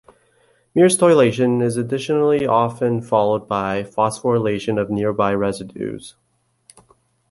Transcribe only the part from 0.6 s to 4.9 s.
Myristoylation is additionally often followed by phosphorylation of